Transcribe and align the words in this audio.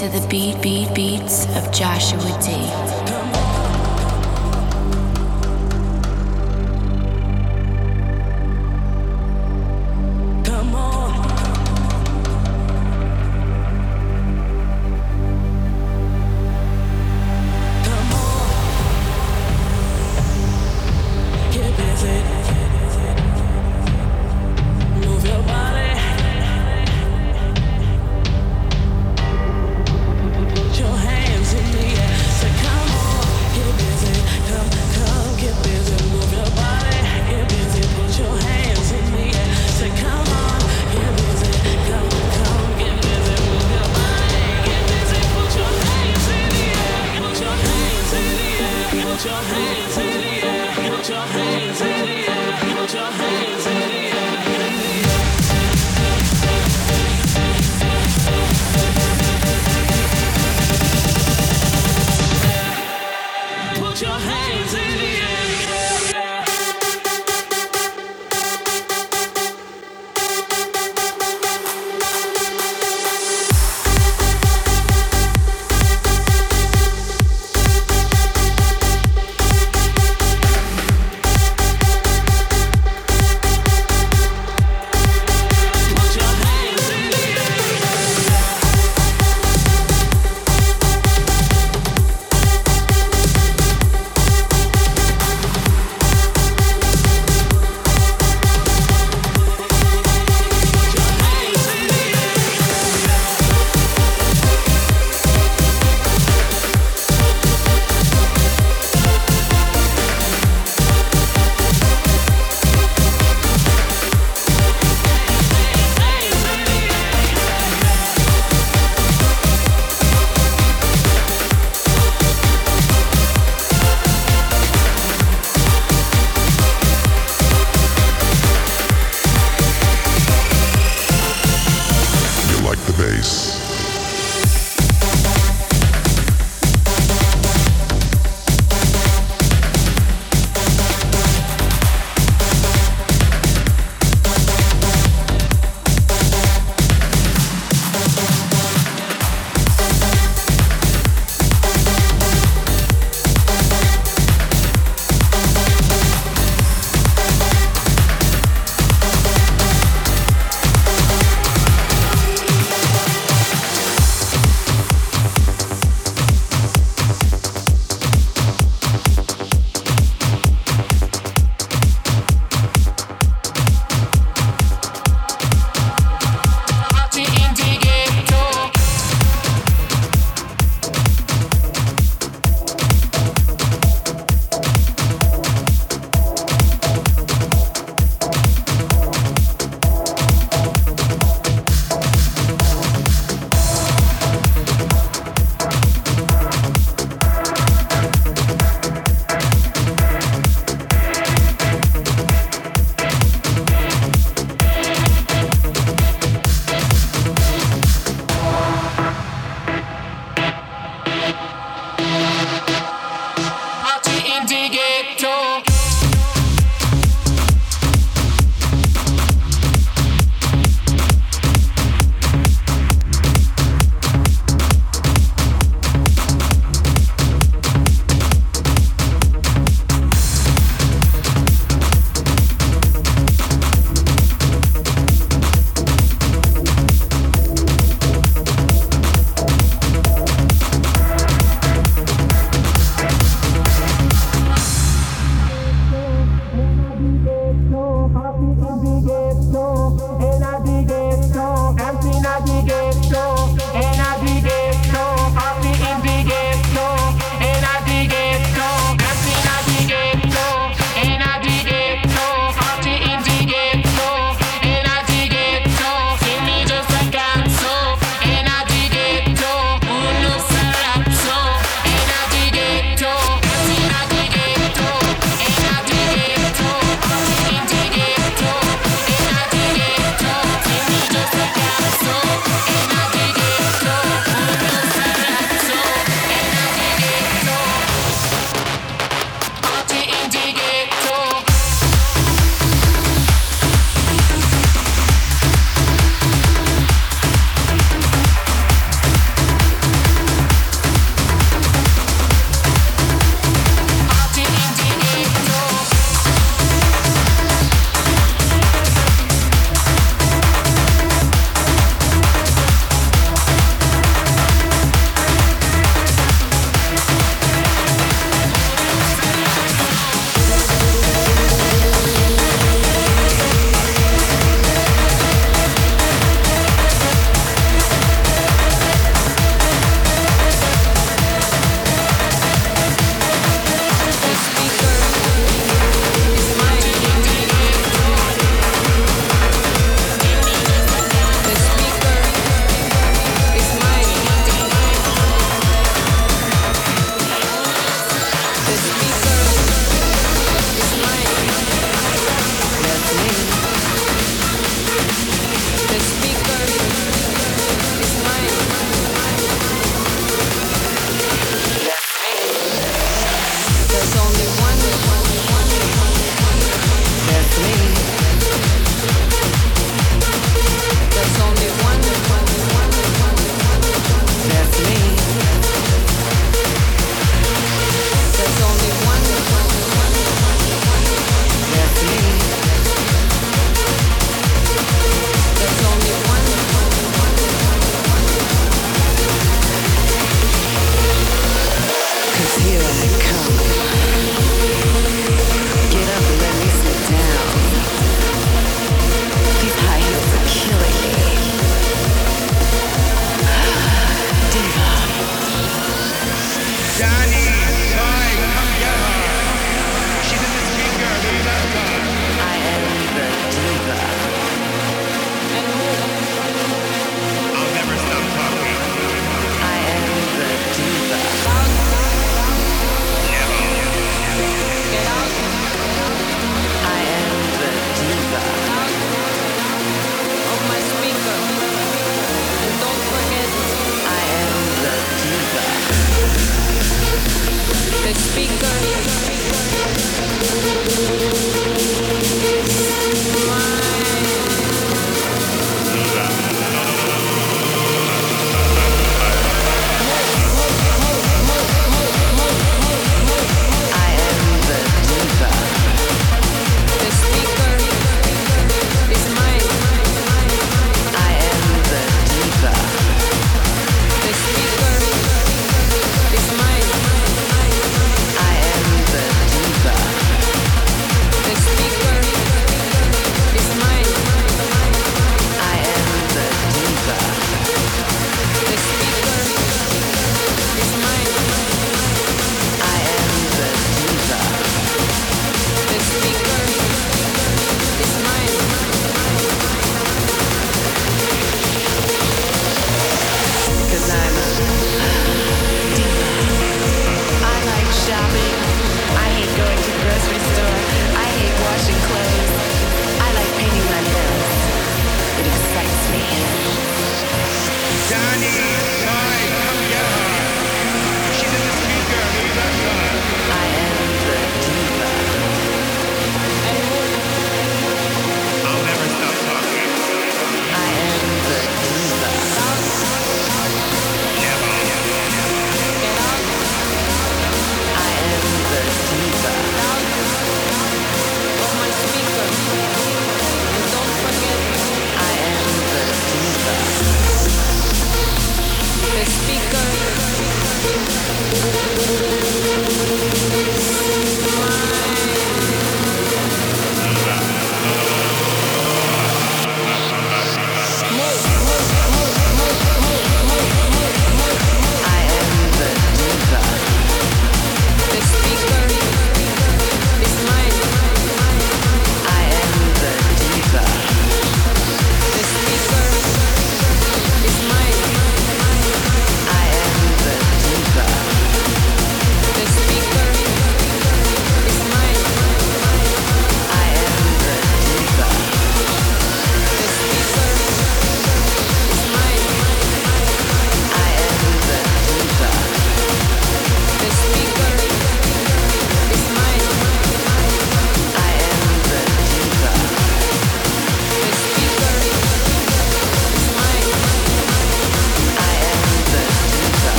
To 0.00 0.08
the 0.08 0.26
beat, 0.28 0.62
beat, 0.62 0.94
beats 0.94 1.44
of 1.56 1.70
Joshua 1.74 2.29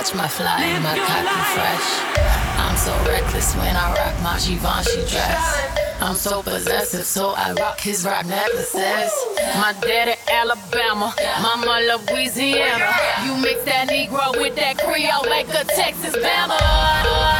catch 0.00 0.14
my 0.14 0.28
fly 0.28 0.64
in 0.64 0.82
my 0.82 0.96
cocky 0.96 1.42
fresh. 1.54 1.88
I'm 2.56 2.76
so 2.76 2.92
reckless 3.06 3.54
when 3.56 3.76
I 3.76 3.92
rock 3.92 4.22
my 4.22 4.38
Givenchy 4.38 5.04
dress. 5.10 6.00
I'm 6.00 6.14
so 6.14 6.42
possessive, 6.42 7.04
so 7.04 7.34
I 7.36 7.52
rock 7.52 7.78
his 7.80 8.04
Roc 8.04 8.24
necklaces. 8.24 9.12
My 9.56 9.74
daddy 9.82 10.14
Alabama, 10.32 11.14
mama 11.42 11.80
Louisiana. 11.90 12.94
You 13.26 13.36
mix 13.42 13.62
that 13.64 13.88
Negro 13.90 14.32
with 14.40 14.56
that 14.56 14.78
Creole 14.78 15.28
like 15.28 15.48
a 15.48 15.64
Texas 15.64 16.16
Bama. 16.16 17.39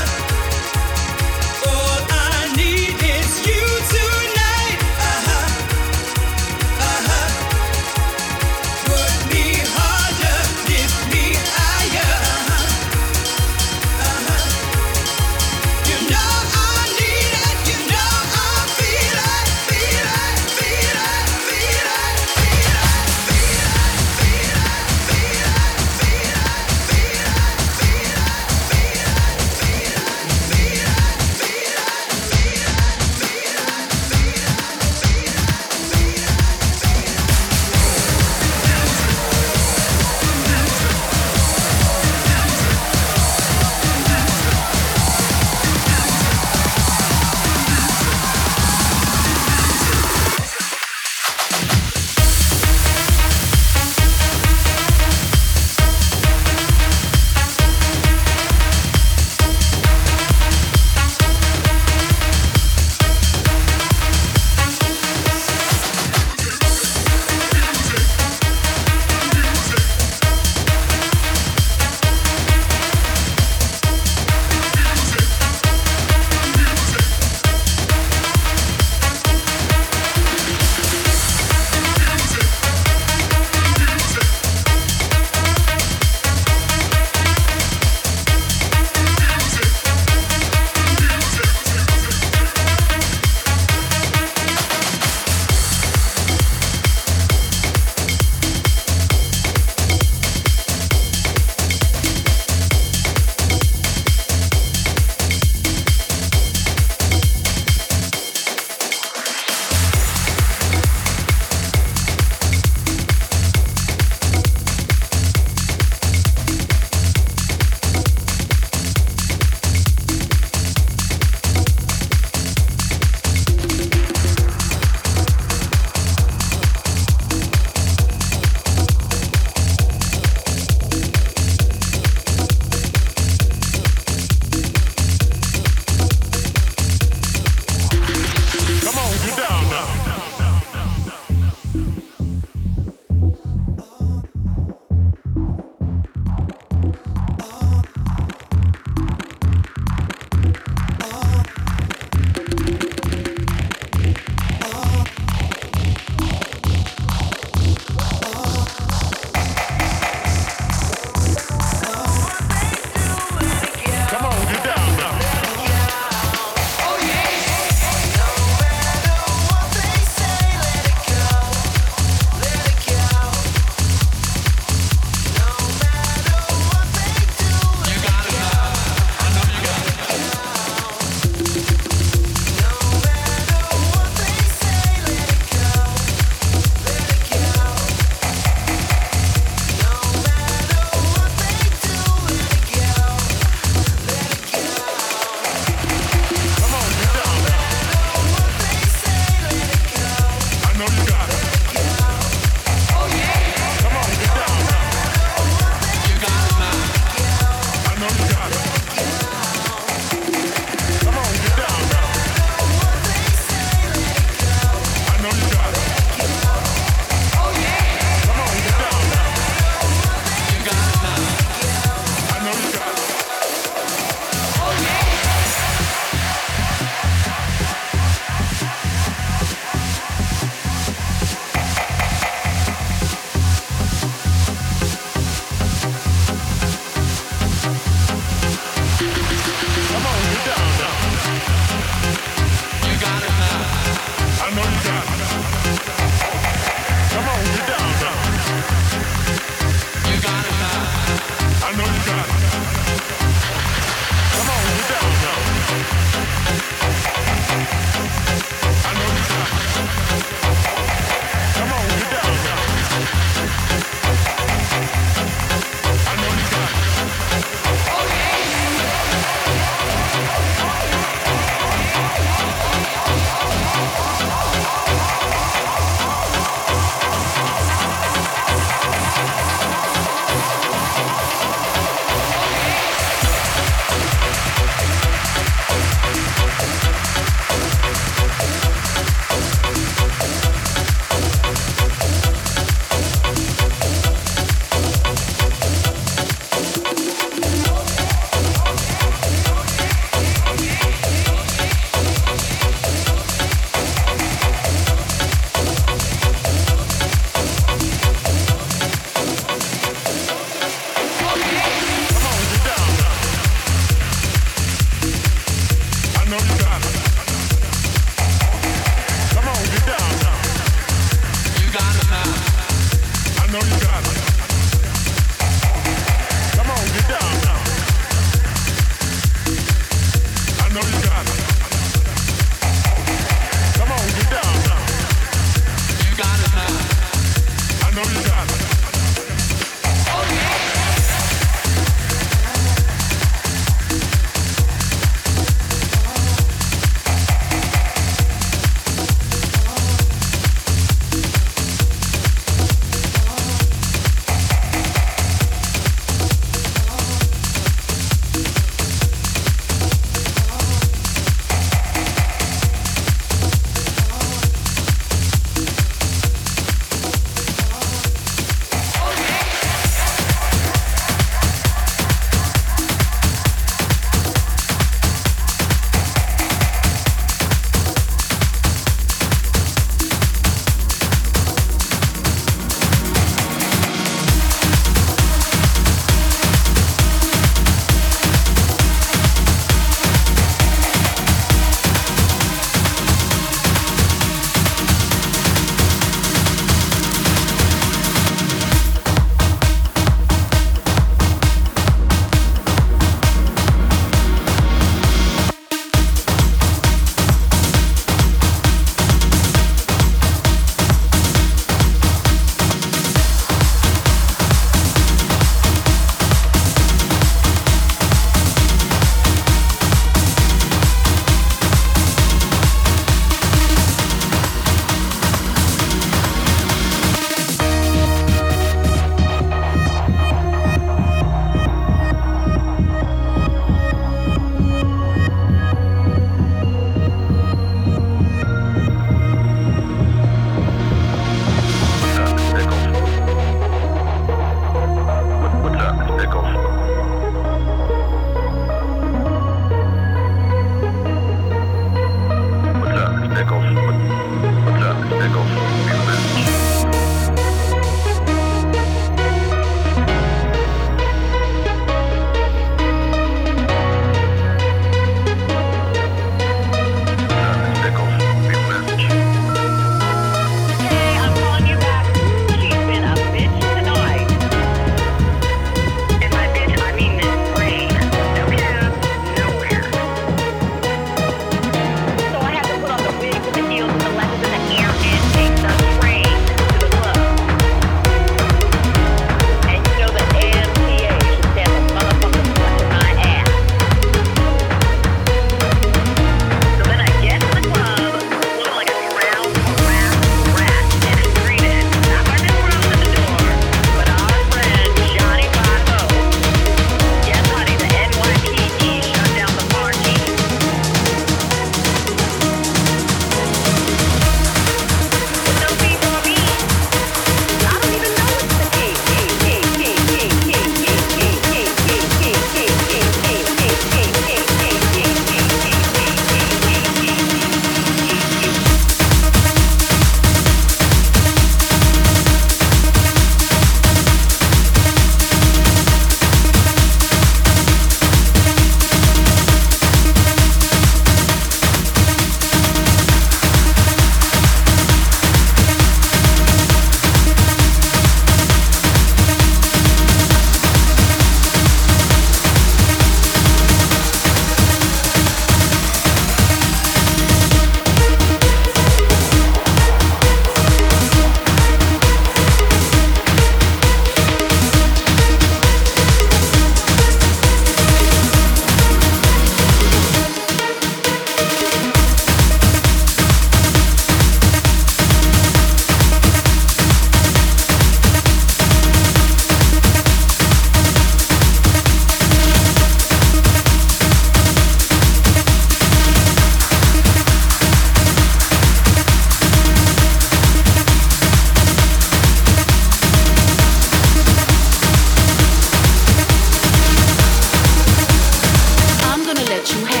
what 599.61 599.71
you 599.75 599.85
have. 599.85 600.00